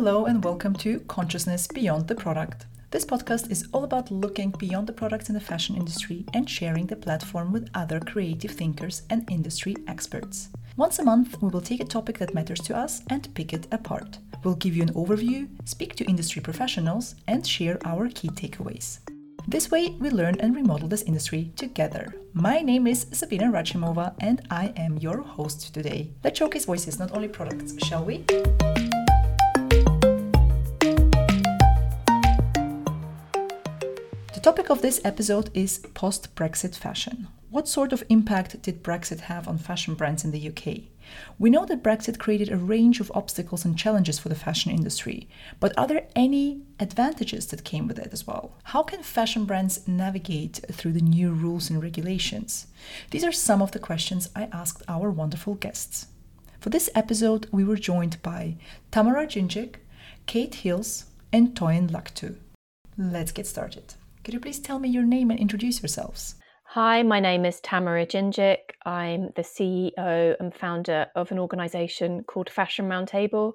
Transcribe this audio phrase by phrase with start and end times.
[0.00, 2.66] Hello, and welcome to Consciousness Beyond the Product.
[2.92, 6.86] This podcast is all about looking beyond the products in the fashion industry and sharing
[6.86, 10.50] the platform with other creative thinkers and industry experts.
[10.76, 13.66] Once a month, we will take a topic that matters to us and pick it
[13.72, 14.18] apart.
[14.44, 19.00] We'll give you an overview, speak to industry professionals, and share our key takeaways.
[19.48, 22.14] This way, we learn and remodel this industry together.
[22.34, 26.12] My name is Sabina Rachimova, and I am your host today.
[26.22, 28.24] Let's showcase voices, not only products, shall we?
[34.68, 37.28] Topic of this episode is post Brexit fashion.
[37.48, 40.90] What sort of impact did Brexit have on fashion brands in the UK?
[41.38, 45.26] We know that Brexit created a range of obstacles and challenges for the fashion industry,
[45.58, 48.58] but are there any advantages that came with it as well?
[48.64, 52.66] How can fashion brands navigate through the new rules and regulations?
[53.10, 56.08] These are some of the questions I asked our wonderful guests.
[56.60, 58.56] For this episode, we were joined by
[58.90, 59.76] Tamara Cincik,
[60.26, 62.36] Kate Hills, and Toyin Laktu.
[62.98, 63.94] Let's get started.
[64.28, 66.34] Could you please tell me your name and introduce yourselves?
[66.64, 68.72] Hi, my name is Tamara Cincik.
[68.84, 73.54] I'm the CEO and founder of an organisation called Fashion Roundtable,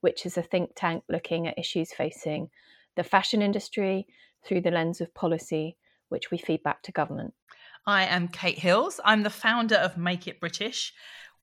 [0.00, 2.48] which is a think tank looking at issues facing
[2.96, 4.06] the fashion industry
[4.42, 5.76] through the lens of policy,
[6.08, 7.34] which we feed back to government.
[7.86, 9.00] I am Kate Hills.
[9.04, 10.94] I'm the founder of Make It British.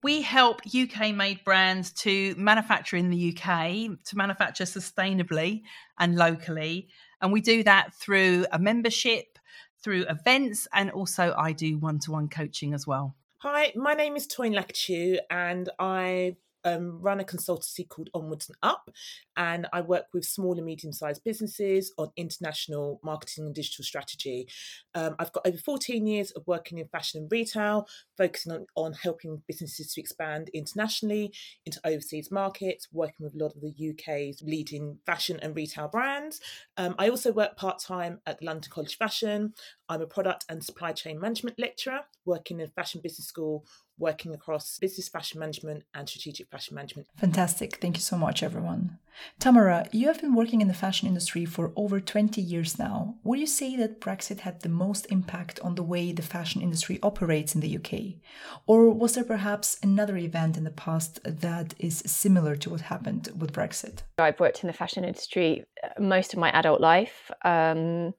[0.02, 5.62] We help UK made brands to manufacture in the UK, to manufacture sustainably
[6.00, 6.90] and locally.
[7.22, 9.38] And we do that through a membership
[9.82, 13.16] through events, and also I do one to one coaching as well.
[13.40, 18.58] Hi, my name is Toyin Lakatu, and I um, run a consultancy called Onwards and
[18.64, 18.90] Up,
[19.38, 24.48] and I work with small and medium sized businesses on international marketing and digital strategy.
[24.96, 28.94] Um, I've got over 14 years of working in fashion and retail, focusing on, on
[28.94, 31.34] helping businesses to expand internationally
[31.66, 36.42] into overseas markets, working with a lot of the UK's leading fashion and retail brands.
[36.78, 39.54] Um, I also work part time at London College Fashion.
[39.90, 43.66] I'm a product and supply chain management lecturer working in fashion business school
[44.02, 47.08] working across business fashion management and strategic fashion management.
[47.16, 47.78] Fantastic.
[47.78, 48.98] Thank you so much, everyone.
[49.40, 53.16] Tamara, you have been working in the fashion industry for over 20 years now.
[53.24, 56.98] Would you say that Brexit had the most impact on the way the fashion industry
[57.04, 58.22] operates in the UK?
[58.66, 63.30] Or was there perhaps another event in the past that is similar to what happened
[63.38, 64.04] with Brexit?
[64.18, 67.32] I've worked in the fashion industry uh, most of my adult life.
[67.44, 68.14] Um,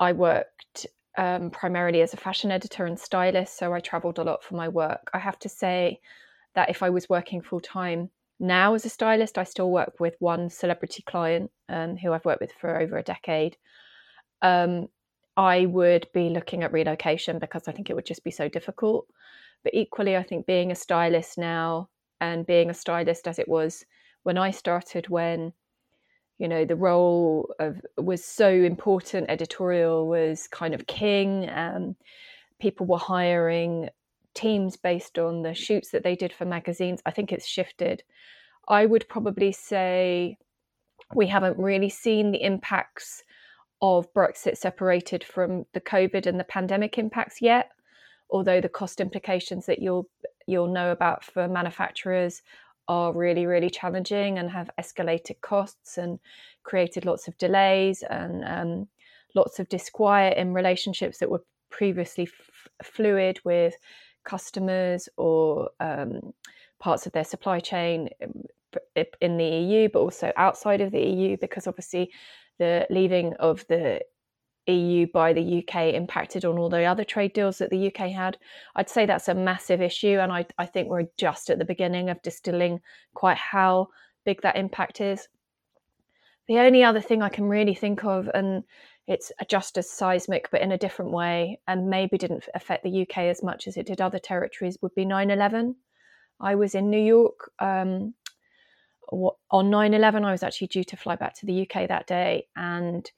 [0.00, 0.61] I worked
[1.18, 4.68] um, primarily as a fashion editor and stylist, so I traveled a lot for my
[4.68, 5.10] work.
[5.12, 6.00] I have to say
[6.54, 10.14] that if I was working full time now as a stylist, I still work with
[10.18, 13.56] one celebrity client um, who I've worked with for over a decade.
[14.40, 14.88] Um,
[15.36, 19.06] I would be looking at relocation because I think it would just be so difficult.
[19.64, 21.88] But equally, I think being a stylist now
[22.20, 23.84] and being a stylist as it was
[24.24, 25.52] when I started, when
[26.42, 29.30] you know the role of was so important.
[29.30, 31.94] Editorial was kind of king um,
[32.60, 33.88] people were hiring
[34.34, 37.00] teams based on the shoots that they did for magazines.
[37.06, 38.02] I think it's shifted.
[38.66, 40.36] I would probably say
[41.14, 43.22] we haven't really seen the impacts
[43.80, 47.70] of brexit separated from the covid and the pandemic impacts yet
[48.30, 50.08] although the cost implications that you'll
[50.46, 52.42] you'll know about for manufacturers
[52.92, 56.18] are really, really challenging and have escalated costs and
[56.62, 58.88] created lots of delays and um,
[59.34, 63.74] lots of disquiet in relationships that were previously f- fluid with
[64.24, 66.34] customers or um,
[66.80, 68.42] parts of their supply chain um,
[69.20, 72.10] in the EU, but also outside of the EU, because obviously
[72.58, 74.00] the leaving of the
[74.66, 78.38] EU by the UK impacted on all the other trade deals that the UK had.
[78.76, 82.10] I'd say that's a massive issue, and I, I think we're just at the beginning
[82.10, 82.80] of distilling
[83.14, 83.88] quite how
[84.24, 85.28] big that impact is.
[86.48, 88.62] The only other thing I can really think of, and
[89.08, 93.18] it's just as seismic but in a different way, and maybe didn't affect the UK
[93.18, 95.74] as much as it did other territories, would be 9 11.
[96.40, 98.14] I was in New York um,
[99.10, 100.24] on 9 11.
[100.24, 103.10] I was actually due to fly back to the UK that day, and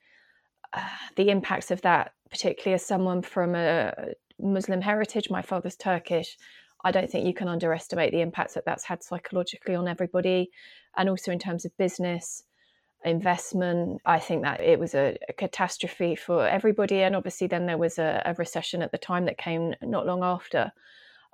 [1.16, 3.92] the impacts of that, particularly as someone from a
[4.40, 6.36] Muslim heritage, my father's Turkish,
[6.84, 10.50] I don't think you can underestimate the impacts that that's had psychologically on everybody,
[10.96, 12.42] and also in terms of business
[13.04, 14.00] investment.
[14.04, 17.98] I think that it was a, a catastrophe for everybody, and obviously then there was
[17.98, 20.72] a, a recession at the time that came not long after.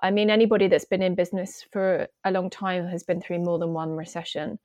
[0.03, 3.59] I mean, anybody that's been in business for a long time has been through more
[3.59, 4.59] than one recession.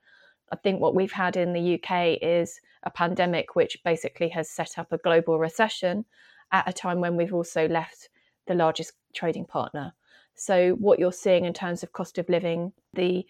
[0.52, 4.78] I think what we've had in the UK is a pandemic which basically has set
[4.78, 6.06] up a global recession
[6.52, 8.10] at a time when we've also left
[8.48, 9.94] the largest trading partner.
[10.36, 13.26] So, what you're seeing in terms of cost of living, the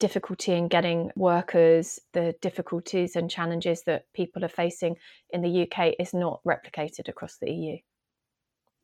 [0.00, 4.96] difficulty in getting workers, the difficulties and challenges that people are facing
[5.30, 7.76] in the UK is not replicated across the EU.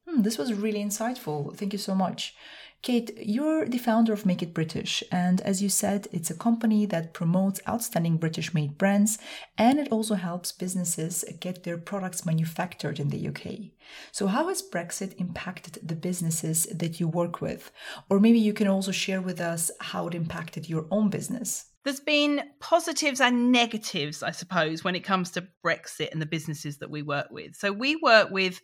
[0.07, 1.57] Hmm, this was really insightful.
[1.57, 2.37] Thank you so much.
[2.83, 6.87] Kate, you're the founder of Make It British, and as you said, it's a company
[6.87, 9.19] that promotes outstanding British made brands
[9.59, 13.73] and it also helps businesses get their products manufactured in the UK.
[14.13, 17.71] So, how has Brexit impacted the businesses that you work with?
[18.11, 21.67] Or maybe you can also share with us how it impacted your own business.
[21.85, 26.79] There's been positives and negatives, I suppose, when it comes to Brexit and the businesses
[26.79, 27.57] that we work with.
[27.57, 28.61] So, we work with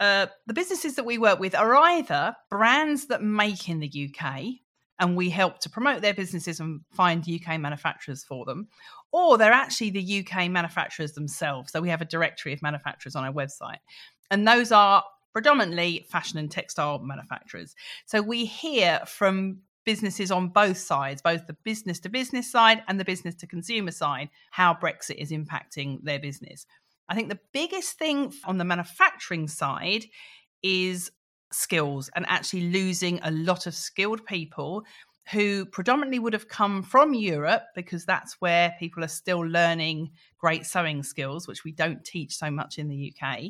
[0.00, 4.42] uh, the businesses that we work with are either brands that make in the UK
[4.98, 8.68] and we help to promote their businesses and find UK manufacturers for them,
[9.12, 11.72] or they're actually the UK manufacturers themselves.
[11.72, 13.78] So we have a directory of manufacturers on our website,
[14.30, 17.74] and those are predominantly fashion and textile manufacturers.
[18.06, 22.98] So we hear from businesses on both sides, both the business to business side and
[22.98, 26.66] the business to consumer side, how Brexit is impacting their business.
[27.08, 30.06] I think the biggest thing on the manufacturing side
[30.62, 31.10] is
[31.52, 34.84] skills and actually losing a lot of skilled people
[35.32, 40.64] who predominantly would have come from Europe because that's where people are still learning great
[40.64, 43.40] sewing skills, which we don't teach so much in the UK.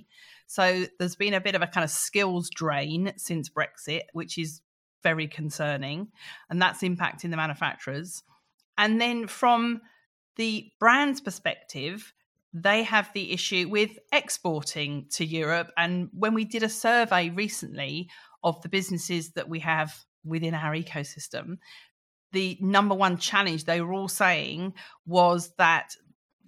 [0.46, 4.62] So there's been a bit of a kind of skills drain since Brexit, which is
[5.02, 6.08] very concerning.
[6.48, 8.22] And that's impacting the manufacturers.
[8.78, 9.82] And then from
[10.36, 12.14] the brand's perspective,
[12.62, 15.70] they have the issue with exporting to Europe.
[15.76, 18.08] And when we did a survey recently
[18.42, 19.94] of the businesses that we have
[20.24, 21.58] within our ecosystem,
[22.32, 24.72] the number one challenge they were all saying
[25.04, 25.90] was that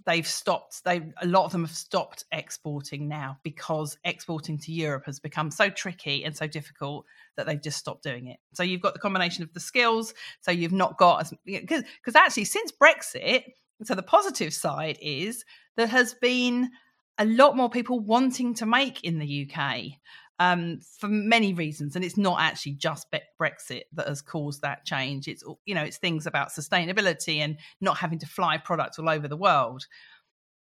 [0.06, 5.04] they've stopped they a lot of them have stopped exporting now because exporting to Europe
[5.04, 7.04] has become so tricky and so difficult
[7.36, 8.38] that they've just stopped doing it.
[8.54, 12.46] So you've got the combination of the skills so you've not got because because actually
[12.46, 13.44] since Brexit
[13.82, 15.44] so the positive side is
[15.76, 16.70] there has been
[17.18, 19.98] a lot more people wanting to make in the UK
[20.40, 23.08] um, for many reasons, and it's not actually just
[23.40, 25.26] Brexit that has caused that change.
[25.26, 29.26] It's you know it's things about sustainability and not having to fly products all over
[29.26, 29.86] the world,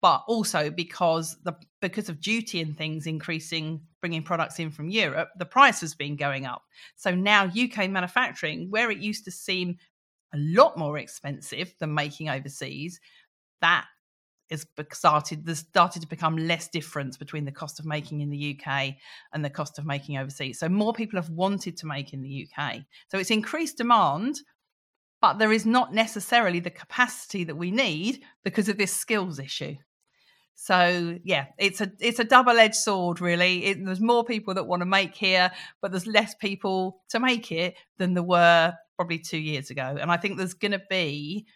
[0.01, 1.53] but also because the
[1.83, 6.17] because of duty and things increasing, bringing products in from Europe, the price has been
[6.17, 6.62] going up.
[6.97, 9.77] So now UK manufacturing, where it used to seem
[10.34, 13.00] a lot more expensive than making overseas,
[13.61, 13.87] that
[14.50, 18.56] is started there's started to become less difference between the cost of making in the
[18.56, 18.94] UK
[19.32, 20.58] and the cost of making overseas.
[20.58, 22.82] So more people have wanted to make in the UK.
[23.08, 24.40] So it's increased demand,
[25.20, 29.76] but there is not necessarily the capacity that we need because of this skills issue.
[30.55, 33.64] So yeah, it's a it's a double edged sword really.
[33.67, 35.50] It, there's more people that want to make here,
[35.82, 39.97] but there's less people to make it than there were probably two years ago.
[40.01, 41.47] And I think there's going to be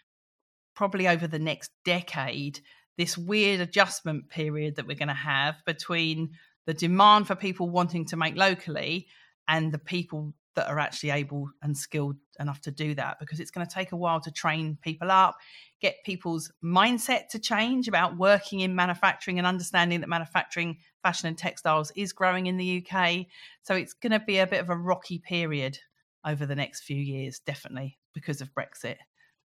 [0.75, 2.61] probably over the next decade
[2.97, 6.31] this weird adjustment period that we're going to have between
[6.65, 9.07] the demand for people wanting to make locally
[9.47, 13.51] and the people that are actually able and skilled enough to do that because it's
[13.51, 15.37] going to take a while to train people up
[15.81, 21.37] get people's mindset to change about working in manufacturing and understanding that manufacturing fashion and
[21.37, 23.25] textiles is growing in the UK
[23.63, 25.77] so it's going to be a bit of a rocky period
[26.25, 28.97] over the next few years definitely because of Brexit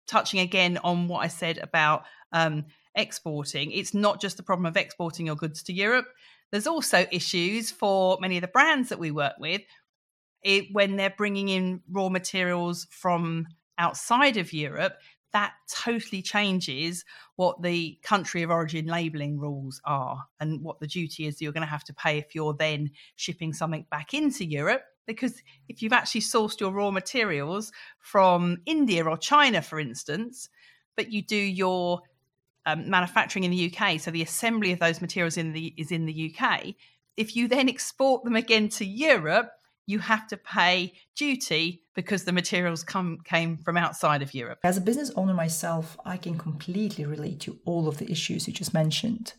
[0.08, 2.66] touching again on what I said about um,
[2.96, 6.08] exporting, it's not just the problem of exporting your goods to Europe.
[6.52, 9.62] There's also issues for many of the brands that we work with
[10.44, 14.94] it, when they're bringing in raw materials from outside of Europe.
[15.32, 17.06] That totally changes
[17.38, 21.66] what the country of origin labeling rules are and what the duty is you're going
[21.66, 25.94] to have to pay if you're then shipping something back into Europe because if you've
[25.94, 30.50] actually sourced your raw materials from India or China, for instance,
[30.96, 32.02] but you do your
[32.66, 36.06] um, manufacturing in the UK, so the assembly of those materials in the is in
[36.06, 36.76] the UK.
[37.18, 39.52] If you then export them again to Europe,
[39.86, 44.60] you have to pay duty because the materials come came from outside of Europe.
[44.64, 48.54] As a business owner myself, I can completely relate to all of the issues you
[48.54, 49.34] just mentioned.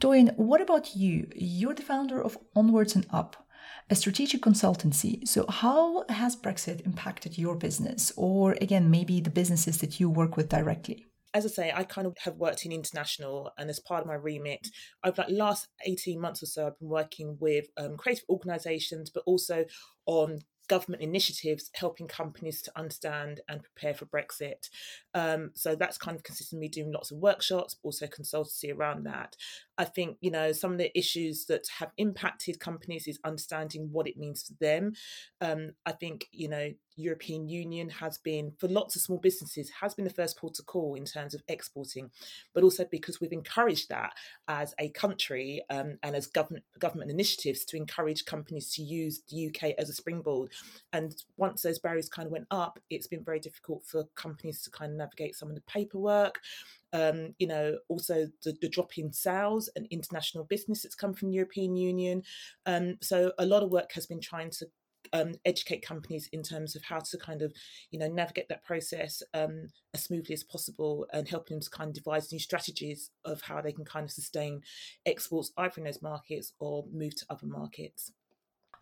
[0.00, 1.28] Toyin, what about you?
[1.34, 3.43] You're the founder of Onwards and Up,
[3.90, 5.26] a strategic consultancy.
[5.26, 10.36] So, how has Brexit impacted your business, or again, maybe the businesses that you work
[10.36, 11.06] with directly?
[11.34, 14.14] as I say, I kind of have worked in international, and as part of my
[14.14, 14.68] remit,
[15.02, 19.24] I've like last eighteen months or so, I've been working with um, creative organisations, but
[19.26, 19.64] also
[20.06, 24.68] on government initiatives helping companies to understand and prepare for Brexit.
[25.14, 29.36] Um, so that's kind of consistent me doing lots of workshops, also consultancy around that.
[29.76, 34.06] I think, you know, some of the issues that have impacted companies is understanding what
[34.06, 34.92] it means for them.
[35.40, 39.94] Um, I think, you know, European Union has been, for lots of small businesses, has
[39.94, 42.10] been the first port of call in terms of exporting,
[42.54, 44.12] but also because we've encouraged that
[44.48, 49.48] as a country um, and as government government initiatives to encourage companies to use the
[49.48, 50.50] UK as a springboard.
[50.92, 54.70] And once those barriers kind of went up, it's been very difficult for companies to
[54.70, 56.40] kind of navigate some of the paperwork.
[56.92, 61.30] Um, you know, also the, the, drop in sales and international business that's come from
[61.30, 62.22] the European Union.
[62.66, 64.66] Um, so a lot of work has been trying to
[65.14, 67.54] um, educate companies in terms of how to kind of
[67.90, 71.88] you know navigate that process um, as smoothly as possible and helping them to kind
[71.88, 74.60] of devise new strategies of how they can kind of sustain
[75.06, 78.12] exports either in those markets or move to other markets.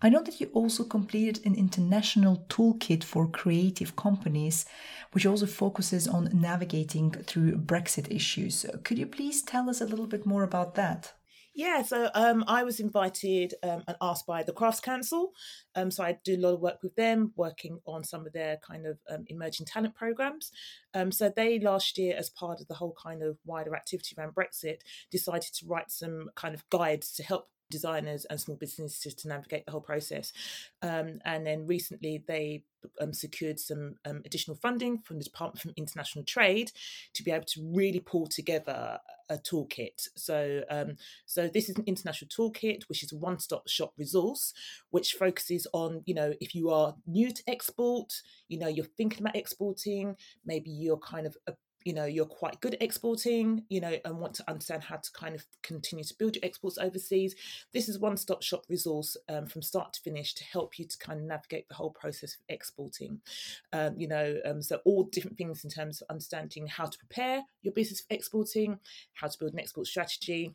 [0.05, 4.67] I know that you also completed an international toolkit for creative companies,
[5.13, 8.67] which also focuses on navigating through Brexit issues.
[8.83, 11.13] Could you please tell us a little bit more about that?
[11.55, 15.33] Yeah, so um, I was invited um, and asked by the Crafts Council.
[15.75, 18.57] Um, so I do a lot of work with them, working on some of their
[18.67, 20.51] kind of um, emerging talent programs.
[20.95, 24.35] Um, so they last year, as part of the whole kind of wider activity around
[24.35, 24.79] Brexit,
[25.11, 29.67] decided to write some kind of guides to help designers and small businesses to navigate
[29.67, 30.33] the whole process.
[30.83, 32.65] Um, and then recently they
[33.01, 36.71] um, secured some um, additional funding from the Department for International Trade
[37.15, 38.99] to be able to really pull together
[39.33, 40.09] a toolkit.
[40.17, 40.97] So, um,
[41.27, 44.53] so this is an international toolkit, which is a one-stop shop resource,
[44.91, 48.13] which focuses on, you know, if you are new to export,
[48.49, 51.37] you know, you're thinking about exporting, maybe you're kind of
[51.85, 55.11] you know you're quite good at exporting you know and want to understand how to
[55.13, 57.35] kind of continue to build your exports overseas
[57.73, 60.99] this is one stop shop resource um, from start to finish to help you to
[60.99, 63.21] kind of navigate the whole process of exporting.
[63.73, 67.43] Um, you know um, so all different things in terms of understanding how to prepare
[67.63, 68.79] your business for exporting
[69.15, 70.55] how to build an export strategy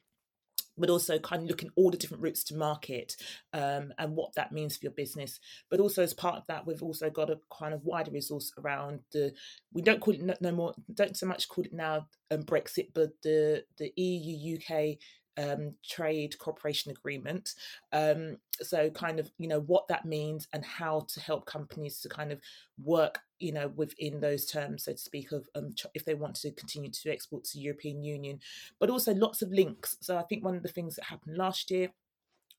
[0.77, 3.15] but also kind of looking all the different routes to market
[3.53, 5.39] um, and what that means for your business.
[5.69, 8.99] But also as part of that, we've also got a kind of wider resource around
[9.11, 9.33] the
[9.73, 12.89] we don't call it no, no more don't so much call it now um, Brexit,
[12.93, 14.97] but the the EU UK
[15.37, 17.53] um, trade cooperation agreement.
[17.91, 22.09] Um, so, kind of, you know, what that means and how to help companies to
[22.09, 22.39] kind of
[22.83, 26.51] work, you know, within those terms, so to speak, of um, if they want to
[26.51, 28.39] continue to export to European Union,
[28.79, 29.97] but also lots of links.
[30.01, 31.89] So, I think one of the things that happened last year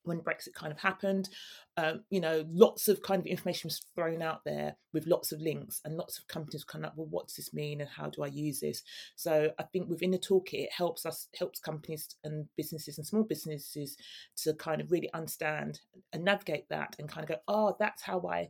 [0.03, 1.29] when Brexit kind of happened.
[1.77, 5.39] Um, you know, lots of kind of information was thrown out there with lots of
[5.39, 6.93] links, and lots of companies come up.
[6.95, 8.83] Well, what does this mean, and how do I use this?
[9.15, 13.23] So I think within the toolkit, it helps us helps companies and businesses and small
[13.23, 13.97] businesses
[14.43, 15.79] to kind of really understand
[16.13, 18.49] and navigate that, and kind of go, oh, that's how I.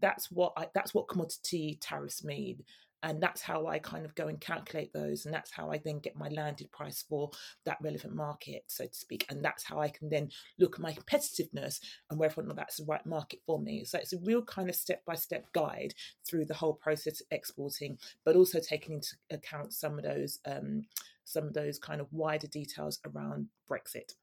[0.00, 2.62] That's what I, that's what commodity tariffs mean
[3.02, 6.00] and that's how I kind of go and calculate those, and that's how I then
[6.00, 7.30] get my landed price for
[7.64, 10.92] that relevant market, so to speak, and that's how I can then look at my
[10.92, 13.84] competitiveness and whether or not that's the right market for me.
[13.84, 15.94] So it's a real kind of step by step guide
[16.26, 20.86] through the whole process of exporting, but also taking into account some of those um,
[21.24, 24.14] some of those kind of wider details around Brexit.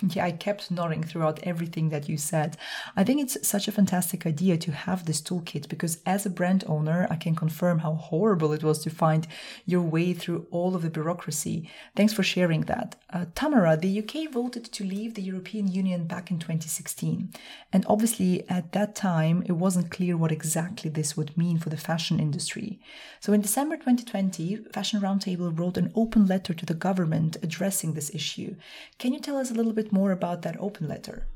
[0.08, 2.56] Yeah, I kept nodding throughout everything that you said.
[2.96, 6.64] I think it's such a fantastic idea to have this toolkit because, as a brand
[6.66, 9.26] owner, I can confirm how horrible it was to find
[9.66, 11.70] your way through all of the bureaucracy.
[11.96, 12.96] Thanks for sharing that.
[13.12, 17.30] Uh, Tamara, the UK voted to leave the European Union back in 2016.
[17.72, 21.76] And obviously, at that time, it wasn't clear what exactly this would mean for the
[21.76, 22.80] fashion industry.
[23.20, 28.14] So, in December 2020, Fashion Roundtable wrote an open letter to the government addressing this
[28.14, 28.56] issue.
[28.98, 29.92] Can you tell us a little bit?
[29.92, 31.26] more about that open letter?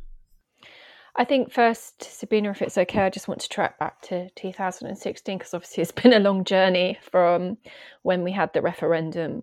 [1.14, 5.38] I think first, Sabina, if it's okay, I just want to track back to 2016
[5.38, 7.58] because obviously it's been a long journey from
[8.02, 9.42] when we had the referendum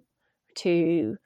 [0.55, 1.17] to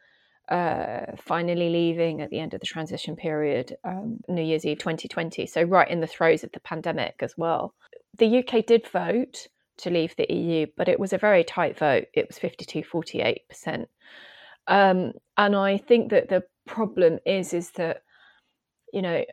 [0.50, 5.46] uh, finally leaving at the end of the transition period, um, New Year's Eve 2020.
[5.46, 7.74] So, right in the throes of the pandemic as well.
[8.18, 9.48] The UK did vote
[9.80, 12.06] to leave the EU, but it was a very tight vote.
[12.14, 13.86] It was 52 48%.
[14.68, 18.04] Um, and I think that the problem is is that
[18.92, 19.24] you know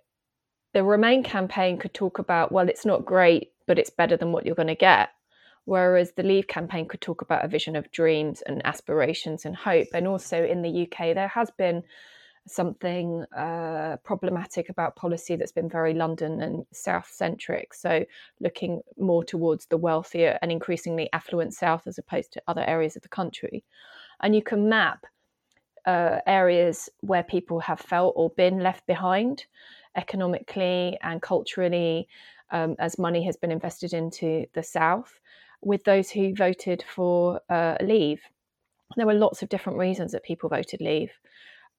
[0.72, 4.46] the Remain campaign could talk about well, it's not great, but it's better than what
[4.46, 5.10] you're going to get.
[5.66, 9.88] Whereas the Leave campaign could talk about a vision of dreams and aspirations and hope.
[9.94, 11.82] And also in the UK, there has been
[12.46, 17.72] something uh, problematic about policy that's been very London and South centric.
[17.72, 18.04] So,
[18.40, 23.02] looking more towards the wealthier and increasingly affluent South as opposed to other areas of
[23.02, 23.64] the country.
[24.20, 25.06] And you can map
[25.86, 29.46] uh, areas where people have felt or been left behind
[29.96, 32.08] economically and culturally
[32.50, 35.20] um, as money has been invested into the South
[35.64, 38.20] with those who voted for uh, leave.
[38.96, 41.10] There were lots of different reasons that people voted leave.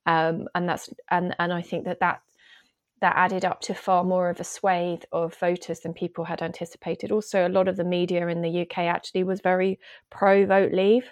[0.05, 2.21] Um, and that's and and I think that that
[3.01, 7.11] that added up to far more of a swathe of voters than people had anticipated.
[7.11, 11.05] Also, a lot of the media in the UK actually was very pro vote leave.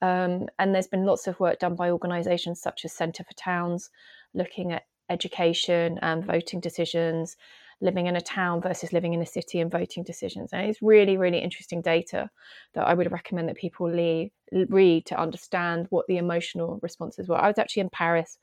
[0.00, 3.90] Um, and there's been lots of work done by organisations such as Centre for Towns,
[4.34, 7.36] looking at education and voting decisions,
[7.82, 10.52] living in a town versus living in a city and voting decisions.
[10.52, 12.30] And it's really, really interesting data
[12.74, 14.30] that I would recommend that people leave,
[14.68, 17.36] read to understand what the emotional responses were.
[17.36, 18.38] I was actually in Paris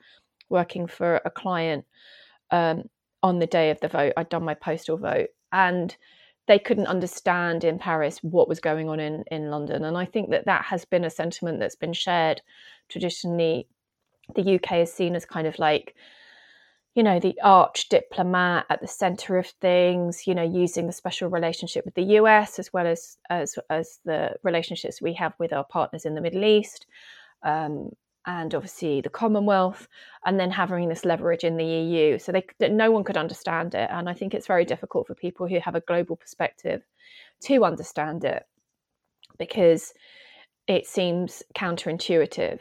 [0.50, 1.86] working for a client
[2.52, 2.84] um,
[3.24, 4.14] on the day of the vote.
[4.18, 5.96] I'd done my postal vote, and
[6.48, 9.86] they couldn't understand in Paris what was going on in, in London.
[9.86, 12.42] And I think that that has been a sentiment that's been shared
[12.90, 13.68] traditionally.
[14.36, 15.96] The UK is seen as kind of like,
[16.96, 21.30] you know, the arch diplomat at the center of things, you know, using the special
[21.30, 25.64] relationship with the US as well as as, as the relationships we have with our
[25.64, 26.88] partners in the Middle East.
[27.44, 27.92] Um,
[28.26, 29.88] and obviously the Commonwealth,
[30.26, 32.20] and then having this leverage in the EU.
[32.20, 35.48] So they, no one could understand it, and I think it's very difficult for people
[35.48, 36.84] who have a global perspective
[37.44, 38.44] to understand it
[39.38, 39.94] because
[40.68, 42.60] it seems counterintuitive.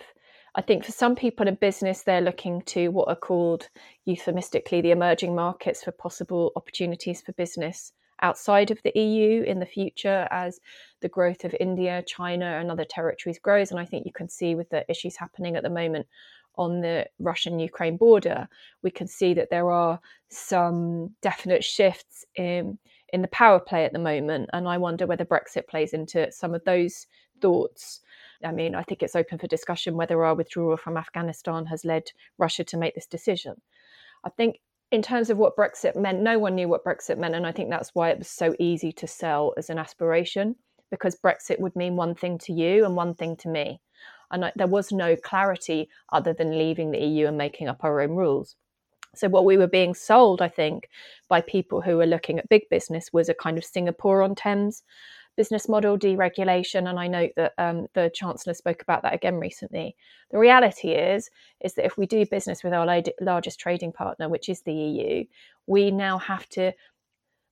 [0.58, 3.68] I think for some people in business, they're looking to what are called
[4.06, 9.66] euphemistically the emerging markets for possible opportunities for business outside of the EU in the
[9.66, 10.58] future as
[11.00, 13.70] the growth of India, China, and other territories grows.
[13.70, 16.08] And I think you can see with the issues happening at the moment
[16.56, 18.48] on the Russian Ukraine border,
[18.82, 22.78] we can see that there are some definite shifts in,
[23.12, 24.50] in the power play at the moment.
[24.52, 27.06] And I wonder whether Brexit plays into some of those
[27.40, 28.00] thoughts.
[28.44, 32.10] I mean, I think it's open for discussion whether our withdrawal from Afghanistan has led
[32.38, 33.60] Russia to make this decision.
[34.24, 37.34] I think in terms of what Brexit meant, no one knew what Brexit meant.
[37.34, 40.56] And I think that's why it was so easy to sell as an aspiration,
[40.90, 43.80] because Brexit would mean one thing to you and one thing to me.
[44.30, 48.00] And I, there was no clarity other than leaving the EU and making up our
[48.00, 48.56] own rules.
[49.14, 50.88] So, what we were being sold, I think,
[51.28, 54.82] by people who were looking at big business was a kind of Singapore on Thames
[55.38, 59.94] business model deregulation and i note that um, the chancellor spoke about that again recently.
[60.32, 62.86] The reality is is that if we do business with our
[63.20, 65.24] largest trading partner which is the eu
[65.66, 66.72] we now have to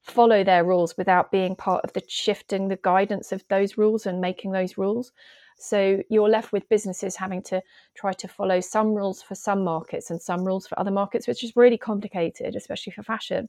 [0.07, 4.21] follow their rules without being part of the shifting the guidance of those rules and
[4.21, 5.13] making those rules.
[5.59, 7.61] So you're left with businesses having to
[7.97, 11.43] try to follow some rules for some markets and some rules for other markets which
[11.43, 13.49] is really complicated especially for fashion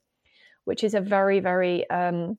[0.63, 2.37] which is a very very um,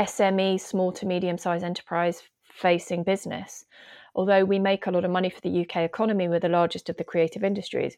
[0.00, 3.66] SME, small to medium sized enterprise facing business.
[4.14, 6.96] Although we make a lot of money for the UK economy, we're the largest of
[6.96, 7.96] the creative industries.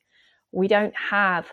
[0.51, 1.53] We don't have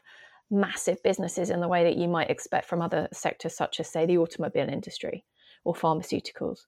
[0.49, 4.05] massive businesses in the way that you might expect from other sectors, such as, say,
[4.05, 5.23] the automobile industry
[5.63, 6.61] or pharmaceuticals.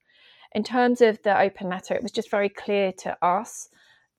[0.54, 3.70] In terms of the open letter, it was just very clear to us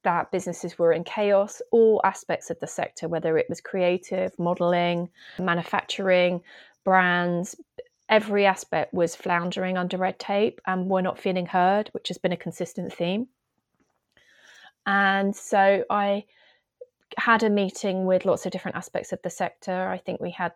[0.03, 5.09] that businesses were in chaos, all aspects of the sector, whether it was creative, modeling,
[5.39, 6.41] manufacturing,
[6.85, 7.55] brands,
[8.13, 12.31] every aspect was floundering under red tape and were not feeling heard, which has been
[12.31, 13.27] a consistent theme.
[14.85, 16.27] And so I
[17.17, 19.89] had a meeting with lots of different aspects of the sector.
[19.89, 20.53] I think we had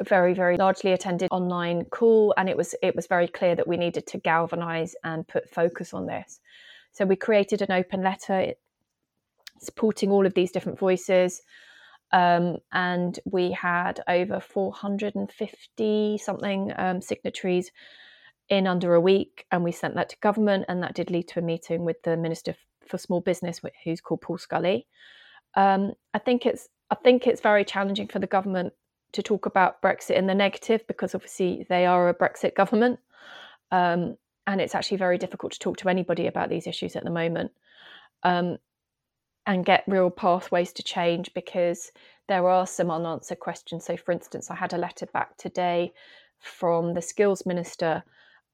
[0.00, 3.68] a very, very largely attended online call, and it was it was very clear that
[3.68, 6.40] we needed to galvanize and put focus on this.
[6.90, 8.54] So we created an open letter
[9.60, 11.42] supporting all of these different voices.
[12.12, 17.70] Um, and we had over 450 something um, signatories
[18.48, 21.40] in under a week, and we sent that to government, and that did lead to
[21.40, 22.54] a meeting with the Minister
[22.86, 24.86] for Small Business, who's called Paul Scully.
[25.54, 28.72] Um, I think it's I think it's very challenging for the government
[29.12, 33.00] to talk about Brexit in the negative because obviously they are a Brexit government,
[33.70, 34.16] um,
[34.46, 37.52] and it's actually very difficult to talk to anybody about these issues at the moment.
[38.22, 38.58] Um,
[39.48, 41.90] and get real pathways to change because
[42.28, 43.86] there are some unanswered questions.
[43.86, 45.94] So, for instance, I had a letter back today
[46.38, 48.04] from the skills minister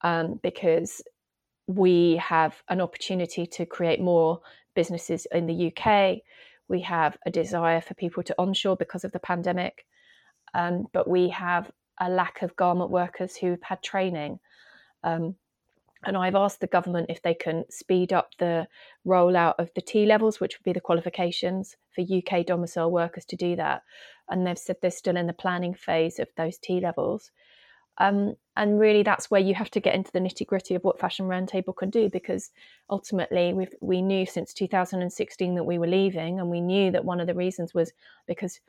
[0.02, 1.02] um, because
[1.66, 4.40] we have an opportunity to create more
[4.76, 6.18] businesses in the UK.
[6.68, 9.84] We have a desire for people to onshore because of the pandemic,
[10.54, 14.38] um, but we have a lack of garment workers who've had training.
[15.02, 15.34] Um,
[16.06, 18.66] and I've asked the government if they can speed up the
[19.06, 23.36] rollout of the T levels, which would be the qualifications for UK domicile workers to
[23.36, 23.82] do that.
[24.28, 27.30] And they've said they're still in the planning phase of those T levels.
[27.98, 30.98] Um, and really, that's where you have to get into the nitty gritty of what
[30.98, 32.50] Fashion Roundtable can do, because
[32.90, 37.20] ultimately, we we knew since 2016 that we were leaving, and we knew that one
[37.20, 37.92] of the reasons was
[38.26, 38.60] because,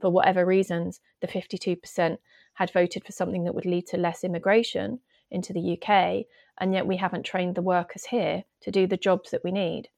[0.00, 2.18] for whatever reasons, the 52%
[2.54, 6.26] had voted for something that would lead to less immigration into the UK,
[6.60, 9.88] and yet we haven't trained the workers here to do the jobs that we need.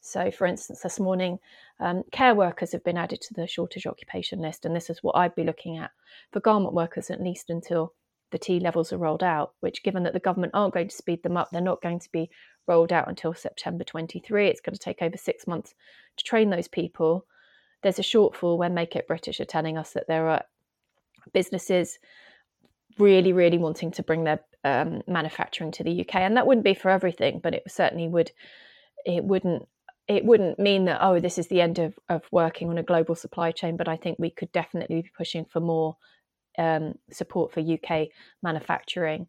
[0.00, 1.38] So, for instance, this morning,
[1.80, 5.16] um, care workers have been added to the shortage occupation list, and this is what
[5.16, 5.92] I'd be looking at
[6.30, 7.94] for garment workers at least until
[8.30, 9.54] the T levels are rolled out.
[9.60, 12.12] Which, given that the government aren't going to speed them up, they're not going to
[12.12, 12.30] be
[12.66, 14.46] rolled out until September 23.
[14.46, 15.74] It's going to take over six months
[16.18, 17.24] to train those people.
[17.82, 20.44] There's a shortfall when Make It British are telling us that there are
[21.32, 21.98] businesses
[22.98, 26.74] really, really wanting to bring their um, manufacturing to the UK, and that wouldn't be
[26.74, 28.32] for everything, but it certainly would.
[29.04, 29.68] It wouldn't.
[30.06, 33.14] It wouldn't mean that oh, this is the end of, of working on a global
[33.14, 33.76] supply chain.
[33.76, 35.96] But I think we could definitely be pushing for more
[36.58, 38.08] um, support for UK
[38.42, 39.28] manufacturing.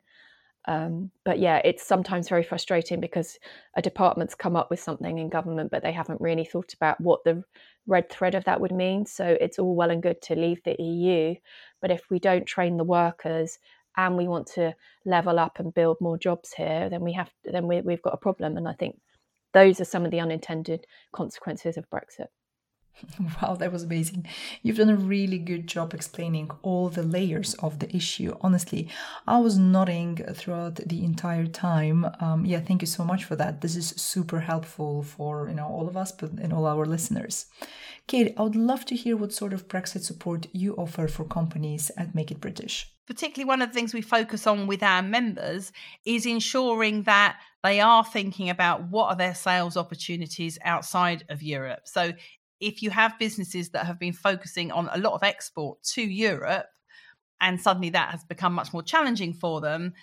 [0.67, 3.37] Um, but yeah, it's sometimes very frustrating because
[3.75, 7.23] a department's come up with something in government, but they haven't really thought about what
[7.23, 7.43] the
[7.87, 9.05] red thread of that would mean.
[9.05, 11.35] So it's all well and good to leave the EU,
[11.81, 13.59] but if we don't train the workers
[13.97, 17.67] and we want to level up and build more jobs here, then we have then
[17.67, 18.57] we, we've got a problem.
[18.57, 18.99] And I think
[19.53, 22.27] those are some of the unintended consequences of Brexit.
[23.41, 24.25] Wow, that was amazing.
[24.61, 28.35] You've done a really good job explaining all the layers of the issue.
[28.41, 28.89] Honestly,
[29.27, 32.05] I was nodding throughout the entire time.
[32.19, 33.61] Um, yeah, thank you so much for that.
[33.61, 37.47] This is super helpful for you know all of us, but and all our listeners.
[38.07, 41.91] Kate, I would love to hear what sort of Brexit support you offer for companies
[41.97, 42.94] at Make It British.
[43.07, 45.71] Particularly, one of the things we focus on with our members
[46.05, 51.81] is ensuring that they are thinking about what are their sales opportunities outside of Europe.
[51.85, 52.13] So,
[52.59, 56.67] if you have businesses that have been focusing on a lot of export to Europe
[57.41, 59.93] and suddenly that has become much more challenging for them,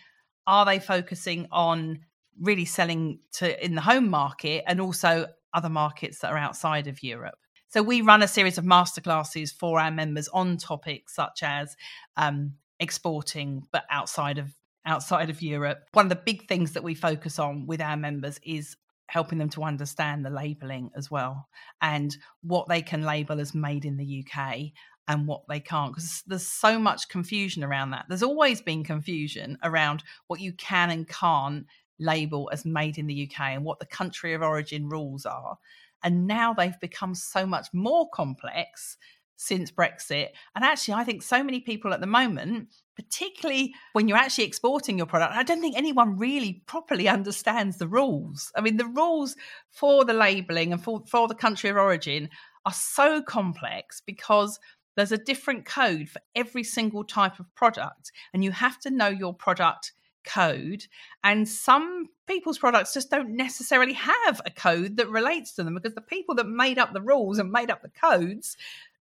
[0.46, 2.00] are they focusing on
[2.40, 7.02] really selling to in the home market and also other markets that are outside of
[7.02, 7.38] Europe?
[7.68, 11.74] So we run a series of masterclasses for our members on topics such as
[12.18, 12.52] um,
[12.82, 15.84] exporting, but outside of outside of Europe.
[15.92, 19.50] One of the big things that we focus on with our members is helping them
[19.50, 21.46] to understand the labeling as well
[21.80, 24.72] and what they can label as made in the UK
[25.06, 28.06] and what they can't because there's so much confusion around that.
[28.08, 31.66] There's always been confusion around what you can and can't
[31.98, 35.58] label as made in the UK and what the country of origin rules are.
[36.02, 38.96] And now they've become so much more complex
[39.36, 40.28] since Brexit.
[40.54, 44.96] And actually, I think so many people at the moment, particularly when you're actually exporting
[44.98, 48.52] your product, I don't think anyone really properly understands the rules.
[48.56, 49.36] I mean, the rules
[49.70, 52.28] for the labeling and for, for the country of origin
[52.64, 54.60] are so complex because
[54.96, 59.08] there's a different code for every single type of product, and you have to know
[59.08, 59.92] your product
[60.24, 60.84] code.
[61.24, 65.94] And some people's products just don't necessarily have a code that relates to them because
[65.94, 68.56] the people that made up the rules and made up the codes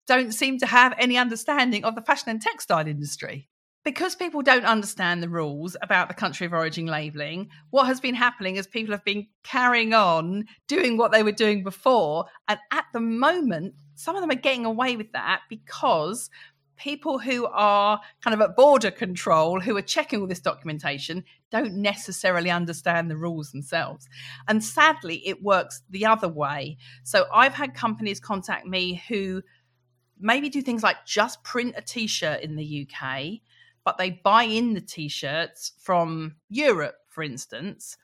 [0.07, 3.47] don't seem to have any understanding of the fashion and textile industry.
[3.83, 8.13] Because people don't understand the rules about the country of origin labelling, what has been
[8.13, 12.25] happening is people have been carrying on doing what they were doing before.
[12.47, 16.29] And at the moment, some of them are getting away with that because
[16.81, 21.73] people who are kind of at border control, who are checking all this documentation, don't
[21.75, 24.07] necessarily understand the rules themselves.
[24.47, 26.77] And sadly, it works the other way.
[27.03, 29.43] So I've had companies contact me who
[30.21, 33.39] maybe do things like just print a t-shirt in the UK,
[33.84, 37.97] but they buy in the t-shirts from Europe, for instance,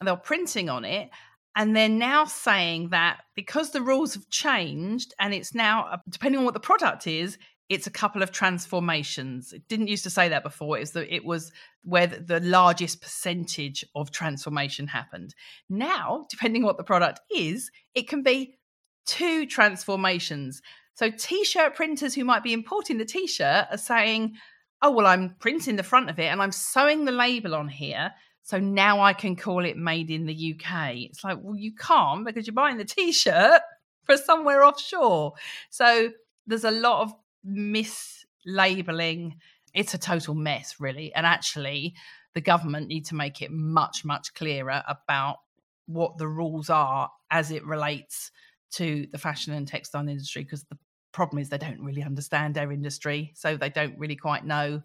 [0.00, 1.10] and they're printing on it.
[1.54, 6.38] And they're now saying that because the rules have changed and it's now, uh, depending
[6.40, 9.52] on what the product is, it's a couple of transformations.
[9.52, 10.76] It didn't used to say that before.
[10.76, 11.50] It was the, it was
[11.82, 15.34] where the, the largest percentage of transformation happened.
[15.68, 18.58] Now, depending on what the product is, it can be
[19.06, 20.62] two transformations.
[20.96, 24.36] So t-shirt printers who might be importing the t-shirt are saying,
[24.80, 28.12] "Oh, well I'm printing the front of it and I'm sewing the label on here,
[28.42, 32.24] so now I can call it made in the UK." It's like, "Well, you can't
[32.24, 33.60] because you're buying the t-shirt
[34.04, 35.34] for somewhere offshore."
[35.68, 36.12] So
[36.46, 37.12] there's a lot of
[37.46, 39.34] mislabeling.
[39.74, 41.12] It's a total mess, really.
[41.14, 41.94] And actually,
[42.32, 45.36] the government need to make it much much clearer about
[45.84, 48.30] what the rules are as it relates
[48.72, 50.78] to the fashion and textile industry because the
[51.16, 54.82] problem is they don't really understand our industry, so they don't really quite know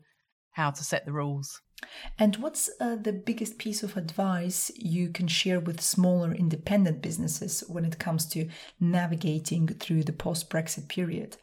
[0.52, 1.62] how to set the rules.
[2.18, 7.66] And what's uh, the biggest piece of advice you can share with smaller independent businesses
[7.68, 8.48] when it comes to
[8.80, 11.36] navigating through the post Brexit period?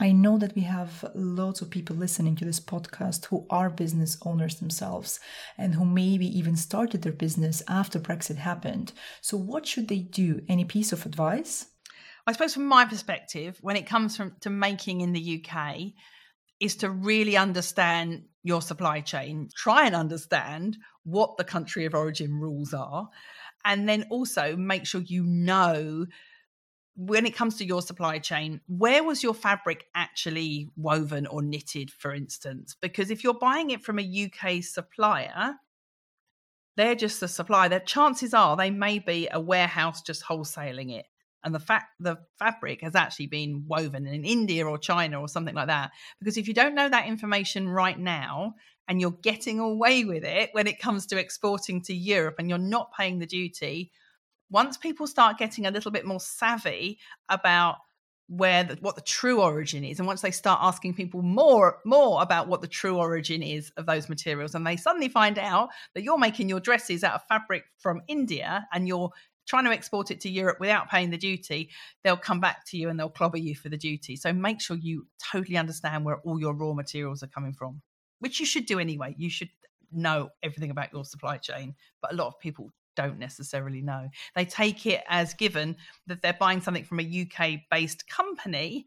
[0.00, 4.18] I know that we have lots of people listening to this podcast who are business
[4.22, 5.20] owners themselves
[5.56, 8.92] and who maybe even started their business after Brexit happened.
[9.20, 10.40] So, what should they do?
[10.48, 11.66] Any piece of advice?
[12.26, 15.92] I suppose from my perspective, when it comes from to making in the UK,
[16.60, 22.40] is to really understand your supply chain, try and understand what the country of origin
[22.40, 23.10] rules are,
[23.64, 26.06] And then also make sure you know
[26.96, 31.90] when it comes to your supply chain, where was your fabric actually woven or knitted,
[31.90, 32.76] for instance?
[32.80, 35.56] Because if you're buying it from a UK supplier,
[36.76, 37.68] they're just a supplier.
[37.68, 41.06] Their chances are they may be a warehouse just wholesaling it.
[41.44, 45.54] And the fact the fabric has actually been woven in India or China or something
[45.54, 45.90] like that.
[46.18, 48.54] Because if you don't know that information right now
[48.88, 52.58] and you're getting away with it when it comes to exporting to Europe and you're
[52.58, 53.90] not paying the duty,
[54.50, 57.76] once people start getting a little bit more savvy about
[58.28, 62.22] where the, what the true origin is and once they start asking people more more
[62.22, 66.02] about what the true origin is of those materials and they suddenly find out that
[66.02, 69.10] you're making your dresses out of fabric from India and you're
[69.46, 71.70] trying to export it to Europe without paying the duty
[72.02, 74.76] they'll come back to you and they'll clobber you for the duty so make sure
[74.76, 77.80] you totally understand where all your raw materials are coming from
[78.20, 79.50] which you should do anyway you should
[79.92, 84.08] know everything about your supply chain but a lot of people don't necessarily know.
[84.34, 85.76] They take it as given
[86.06, 88.86] that they're buying something from a UK based company,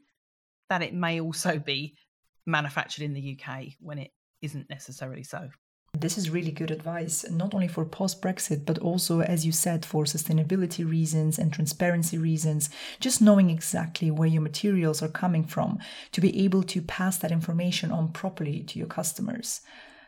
[0.70, 1.98] that it may also be
[2.46, 5.50] manufactured in the UK when it isn't necessarily so.
[6.00, 9.86] This is really good advice, not only for post Brexit, but also, as you said,
[9.86, 12.70] for sustainability reasons and transparency reasons.
[13.00, 15.80] Just knowing exactly where your materials are coming from
[16.12, 19.62] to be able to pass that information on properly to your customers.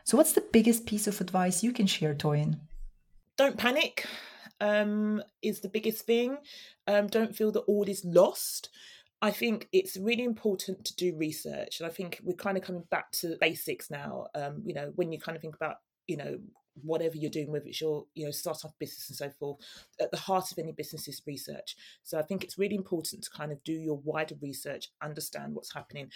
[0.04, 2.60] So, what's the biggest piece of advice you can share, Toyin?
[3.40, 4.04] don't panic
[4.60, 6.36] um, is the biggest thing.
[6.86, 8.68] Um, don't feel that all is lost.
[9.22, 12.84] I think it's really important to do research, and I think we're kind of coming
[12.90, 14.26] back to basics now.
[14.34, 16.38] Um, you know, when you kind of think about you know
[16.82, 19.58] whatever you're doing with it's your you know start startup business and so forth
[20.00, 23.30] at the heart of any business is research so i think it's really important to
[23.30, 26.08] kind of do your wider research understand what's happening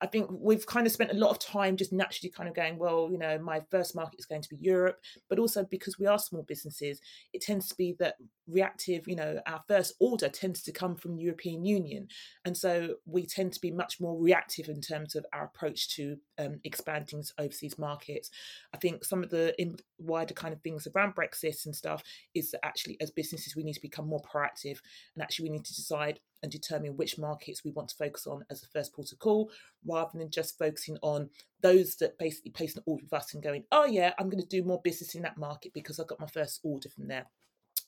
[0.00, 2.78] I think we've kind of spent a lot of time just naturally kind of going,
[2.78, 6.06] well, you know, my first market is going to be Europe, but also because we
[6.06, 7.00] are small businesses,
[7.32, 8.14] it tends to be that
[8.46, 12.08] reactive, you know, our first order tends to come from the European Union.
[12.44, 16.16] And so we tend to be much more reactive in terms of our approach to
[16.38, 18.30] um, expanding overseas markets.
[18.72, 19.54] I think some of the
[19.98, 22.02] wider kind of things around Brexit and stuff
[22.34, 24.78] is that actually, as businesses, we need to become more proactive
[25.14, 28.44] and actually we need to decide and determine which markets we want to focus on
[28.50, 29.50] as the first port of call,
[29.86, 33.64] rather than just focusing on those that basically place an order with us and going,
[33.72, 36.26] oh yeah, I'm going to do more business in that market because I got my
[36.26, 37.26] first order from there.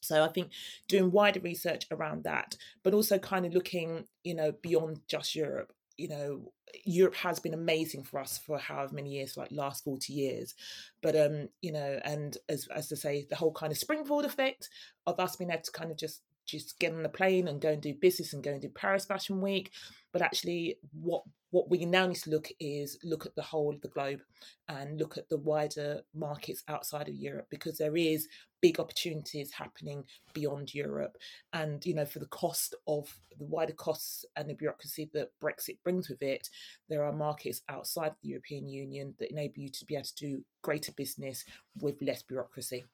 [0.01, 0.51] So I think
[0.89, 5.73] doing wider research around that, but also kind of looking, you know, beyond just Europe.
[5.97, 6.53] You know,
[6.85, 10.55] Europe has been amazing for us for however many years, like last 40 years.
[11.03, 14.71] But um, you know, and as as I say, the whole kind of springboard effect
[15.07, 17.71] of us being able to kind of just just get on the plane and go
[17.71, 19.71] and do business and go and do Paris Fashion Week.
[20.13, 23.81] But actually, what what we now need to look is look at the whole of
[23.81, 24.21] the globe
[24.69, 28.29] and look at the wider markets outside of Europe because there is
[28.63, 31.17] big opportunities happening beyond Europe.
[31.53, 35.79] And you know, for the cost of the wider costs and the bureaucracy that Brexit
[35.83, 36.49] brings with it,
[36.89, 40.45] there are markets outside the European Union that enable you to be able to do
[40.63, 41.45] greater business
[41.81, 42.85] with less bureaucracy.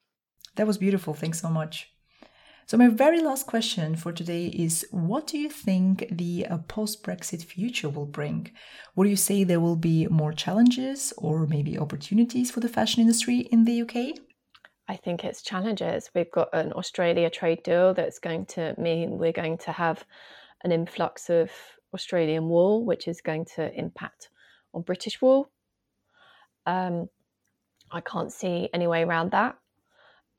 [0.55, 1.13] That was beautiful.
[1.13, 1.91] Thanks so much.
[2.69, 7.05] So, my very last question for today is What do you think the uh, post
[7.05, 8.51] Brexit future will bring?
[8.97, 13.39] Would you say there will be more challenges or maybe opportunities for the fashion industry
[13.53, 14.19] in the UK?
[14.89, 16.11] I think it's challenges.
[16.13, 20.05] We've got an Australia trade deal that's going to mean we're going to have
[20.65, 21.53] an influx of
[21.95, 24.31] Australian wool, which is going to impact
[24.75, 25.53] on British wool.
[26.67, 27.09] Um,
[27.93, 29.57] I can't see any way around that.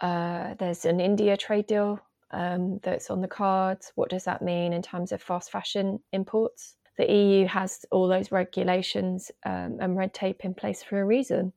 [0.01, 3.91] Uh, there's an India trade deal um, that's on the cards.
[3.95, 6.75] What does that mean in terms of fast fashion imports?
[6.97, 11.53] The EU has all those regulations um, and red tape in place for a reason.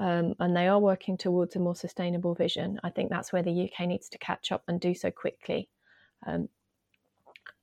[0.00, 2.80] Um, and they are working towards a more sustainable vision.
[2.82, 5.68] I think that's where the UK needs to catch up and do so quickly.
[6.26, 6.48] Um,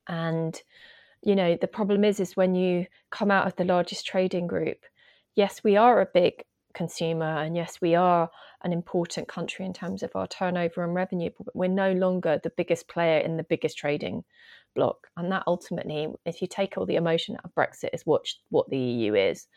[0.07, 0.61] and
[1.23, 4.79] you know the problem is is when you come out of the largest trading group
[5.35, 7.25] yes we are a big consumer.
[7.25, 8.29] And yes, we are
[8.63, 12.51] an important country in terms of our turnover and revenue, but we're no longer the
[12.55, 14.23] biggest player in the biggest trading
[14.75, 15.07] block.
[15.17, 18.69] And that ultimately, if you take all the emotion out of Brexit, is what, what
[18.69, 19.47] the EU is.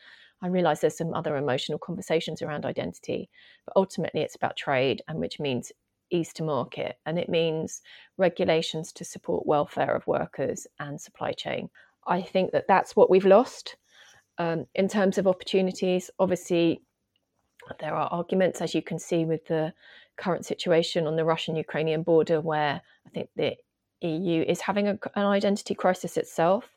[0.41, 3.29] I realise there's some other emotional conversations around identity,
[3.65, 5.71] but ultimately it's about trade, and which means
[6.11, 7.81] ease to market, and it means
[8.17, 11.69] regulations to support welfare of workers and supply chain.
[12.05, 13.75] I think that that's what we've lost.
[14.37, 16.81] Um, in terms of opportunities, obviously
[17.79, 19.73] there are arguments, as you can see, with the
[20.17, 23.55] current situation on the Russian Ukrainian border, where I think the
[24.01, 26.69] EU is having a, an identity crisis itself.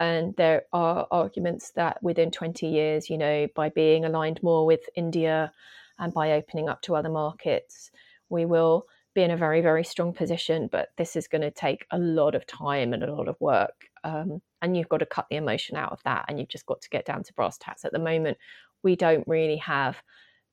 [0.00, 4.88] And there are arguments that within 20 years, you know, by being aligned more with
[4.94, 5.52] India
[5.98, 7.90] and by opening up to other markets,
[8.28, 11.86] we will be in a very, very strong position, but this is going to take
[11.90, 13.86] a lot of time and a lot of work.
[14.04, 16.80] Um, and you've got to cut the emotion out of that and you've just got
[16.82, 17.84] to get down to brass tacks.
[17.84, 18.38] At the moment,
[18.82, 19.96] we don't really have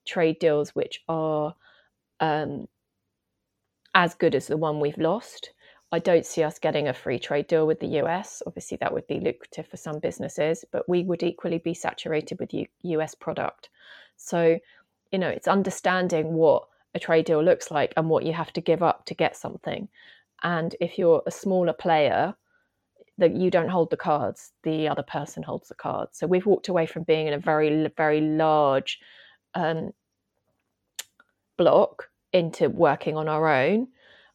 [0.06, 1.54] trade deals which are
[2.20, 2.66] um,
[3.94, 5.50] as good as the one we've lost.
[5.92, 8.42] I don't see us getting a free trade deal with the US.
[8.46, 12.50] Obviously, that would be lucrative for some businesses, but we would equally be saturated with
[12.82, 13.68] US product.
[14.16, 14.58] So,
[15.12, 18.60] you know, it's understanding what a trade deal looks like and what you have to
[18.60, 19.88] give up to get something.
[20.42, 22.34] And if you're a smaller player,
[23.18, 26.18] that you don't hold the cards, the other person holds the cards.
[26.18, 28.98] So we've walked away from being in a very, very large
[29.54, 29.92] um,
[31.56, 33.88] block into working on our own.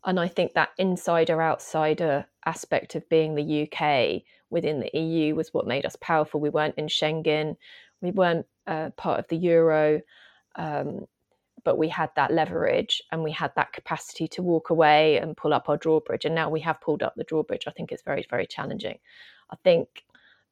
[0.04, 5.54] And I think that insider outsider aspect of being the UK within the EU was
[5.54, 6.42] what made us powerful.
[6.42, 7.56] We weren't in Schengen,
[8.02, 10.02] we weren't uh, part of the euro.
[10.56, 11.06] Um,
[11.64, 15.54] but we had that leverage and we had that capacity to walk away and pull
[15.54, 16.26] up our drawbridge.
[16.26, 17.66] And now we have pulled up the drawbridge.
[17.68, 18.98] I think it's very, very challenging.
[19.50, 20.04] I think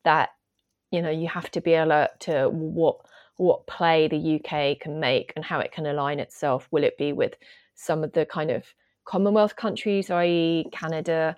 [0.03, 0.29] that,
[0.91, 2.97] you know, you have to be alert to what
[3.37, 6.67] what play the UK can make and how it can align itself.
[6.71, 7.35] Will it be with
[7.73, 8.65] some of the kind of
[9.05, 11.35] Commonwealth countries, i.e., Canada,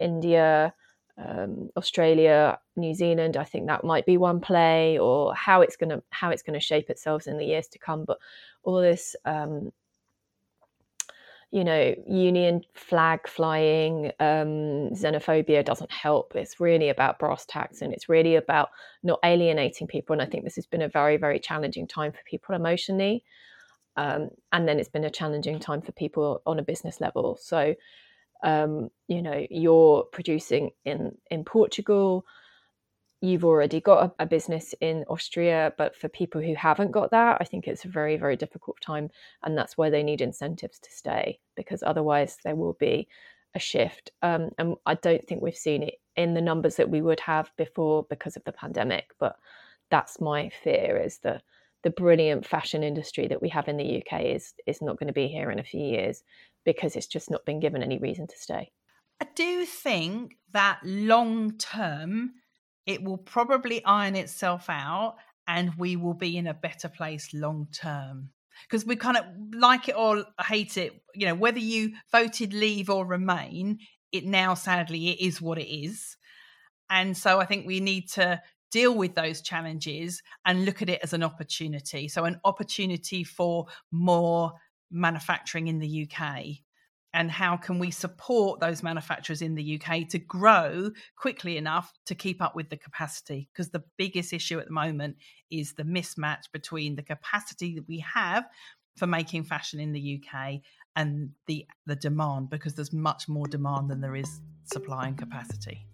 [0.00, 0.74] India,
[1.16, 3.36] um, Australia, New Zealand.
[3.36, 6.58] I think that might be one play, or how it's going to how it's going
[6.58, 8.04] to shape itself in the years to come.
[8.04, 8.18] But
[8.62, 9.72] all this, um,
[11.50, 16.34] you know, union flag flying, um, xenophobia doesn't help.
[16.34, 18.70] It's really about brass tacks, and it's really about
[19.02, 20.14] not alienating people.
[20.14, 23.24] And I think this has been a very very challenging time for people emotionally.
[23.96, 27.38] Um, and then it's been a challenging time for people on a business level.
[27.40, 27.76] So
[28.44, 32.24] um, you know you're producing in in Portugal.
[33.20, 37.38] You've already got a, a, business in Austria but for people who haven't got that
[37.40, 39.08] I think it's a very very difficult time
[39.42, 43.08] and that's why they need incentives to stay because otherwise there will be
[43.54, 44.10] a shift.
[44.20, 47.50] Um, and I don't think we've seen it in the numbers that we would have
[47.56, 49.36] before because of the pandemic but
[49.90, 51.42] that's my fear is that
[51.82, 55.12] the brilliant fashion industry that we have in the UK is is not going to
[55.12, 56.24] be here in a few years
[56.64, 58.70] because it's just not been given any reason to stay.
[59.20, 62.32] I do think that long term,
[62.86, 67.68] it will probably iron itself out and we will be in a better place long
[67.72, 68.30] term.
[68.68, 72.88] Because we kind of like it or hate it, you know, whether you voted leave
[72.88, 73.78] or remain,
[74.12, 76.16] it now sadly it is what it is.
[76.88, 81.00] And so I think we need to deal with those challenges and look at it
[81.02, 82.08] as an opportunity.
[82.08, 84.52] So, an opportunity for more
[84.90, 86.64] manufacturing in the UK
[87.14, 92.14] and how can we support those manufacturers in the UK to grow quickly enough to
[92.14, 95.16] keep up with the capacity because the biggest issue at the moment
[95.50, 98.44] is the mismatch between the capacity that we have
[98.96, 100.60] for making fashion in the UK
[100.96, 105.86] and the the demand because there's much more demand than there is supply and capacity.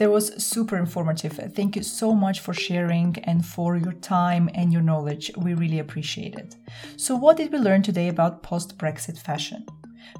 [0.00, 1.38] That was super informative.
[1.54, 5.30] Thank you so much for sharing and for your time and your knowledge.
[5.36, 6.56] We really appreciate it.
[6.96, 9.66] So, what did we learn today about post Brexit fashion?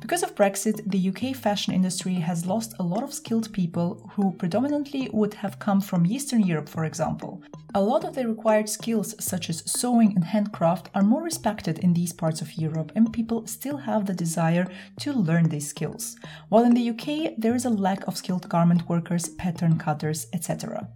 [0.00, 4.32] Because of Brexit, the UK fashion industry has lost a lot of skilled people who
[4.32, 7.42] predominantly would have come from Eastern Europe, for example.
[7.74, 11.94] A lot of the required skills, such as sewing and handcraft, are more respected in
[11.94, 14.66] these parts of Europe, and people still have the desire
[15.00, 16.16] to learn these skills.
[16.48, 20.88] While in the UK, there is a lack of skilled garment workers, pattern cutters, etc.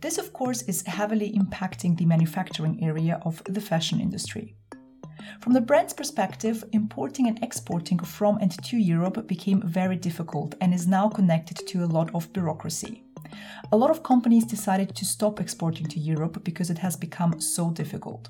[0.00, 4.57] This, of course, is heavily impacting the manufacturing area of the fashion industry.
[5.40, 10.74] From the brand's perspective, importing and exporting from and to Europe became very difficult and
[10.74, 13.02] is now connected to a lot of bureaucracy.
[13.72, 17.70] A lot of companies decided to stop exporting to Europe because it has become so
[17.70, 18.28] difficult.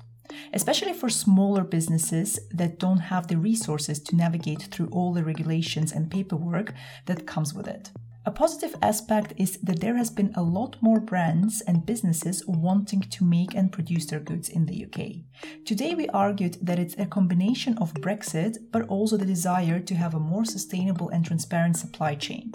[0.53, 5.91] Especially for smaller businesses that don't have the resources to navigate through all the regulations
[5.91, 6.73] and paperwork
[7.05, 7.91] that comes with it.
[8.29, 13.01] A positive aspect is that there has been a lot more brands and businesses wanting
[13.01, 15.25] to make and produce their goods in the UK.
[15.65, 20.13] Today we argued that it's a combination of Brexit but also the desire to have
[20.13, 22.51] a more sustainable and transparent supply chain.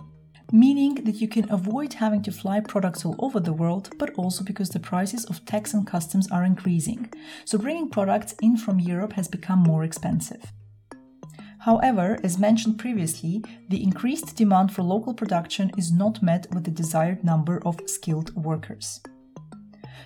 [0.53, 4.45] Meaning that you can avoid having to fly products all over the world, but also
[4.45, 7.13] because the prices of tax and customs are increasing.
[7.45, 10.53] So bringing products in from Europe has become more expensive.
[11.65, 16.71] However, as mentioned previously, the increased demand for local production is not met with the
[16.71, 19.01] desired number of skilled workers.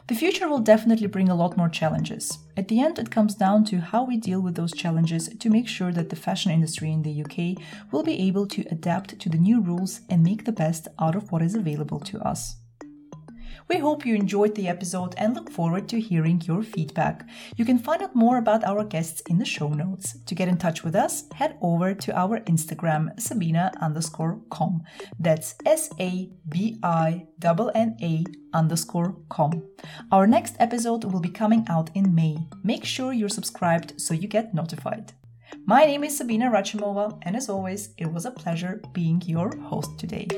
[0.06, 2.38] The future will definitely bring a lot more challenges.
[2.56, 5.66] At the end, it comes down to how we deal with those challenges to make
[5.66, 9.36] sure that the fashion industry in the UK will be able to adapt to the
[9.36, 12.54] new rules and make the best out of what is available to us.
[13.68, 17.28] We hope you enjoyed the episode and look forward to hearing your feedback.
[17.56, 20.16] You can find out more about our guests in the show notes.
[20.24, 24.84] To get in touch with us, head over to our Instagram, Sabina underscore com.
[25.20, 29.62] That's S A B I N A underscore com.
[30.10, 32.38] Our next episode will be coming out in May.
[32.64, 35.12] Make sure you're subscribed so you get notified.
[35.66, 39.98] My name is Sabina Rachimova, and as always, it was a pleasure being your host
[39.98, 40.28] today.